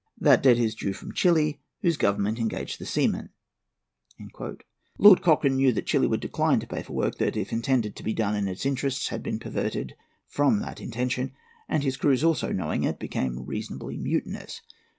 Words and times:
That 0.19 0.41
debt 0.41 0.57
is 0.57 0.73
due 0.73 0.93
from 0.93 1.13
Chili, 1.13 1.61
whose 1.83 1.95
Government 1.95 2.39
engaged 2.39 2.79
the 2.79 2.87
seamen." 2.87 3.29
Lord 4.97 5.21
Cochrane 5.21 5.57
knew 5.57 5.71
that 5.73 5.85
Chili 5.85 6.07
would 6.07 6.21
decline 6.21 6.59
to 6.59 6.65
pay 6.65 6.81
for 6.81 6.93
work 6.93 7.19
that, 7.19 7.37
if 7.37 7.53
intended 7.53 7.95
to 7.95 8.01
be 8.03 8.11
done 8.15 8.35
in 8.35 8.47
its 8.47 8.65
interests, 8.65 9.09
had 9.09 9.21
been 9.21 9.37
perverted 9.37 9.93
from 10.27 10.59
that 10.61 10.81
intention; 10.81 11.33
and 11.69 11.83
his 11.83 11.97
crews, 11.97 12.23
also 12.23 12.51
knowing 12.51 12.83
it, 12.83 12.97
became 12.97 13.45
reasonably 13.45 13.95
mutinous. 13.95 14.61